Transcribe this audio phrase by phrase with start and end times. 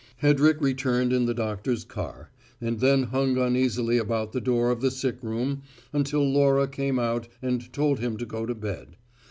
[0.23, 4.89] Hedrick returned in the doctor's car, and then hung uneasily about the door of the
[4.89, 5.61] sick room
[5.93, 8.97] until Laura came out and told him to go to bed.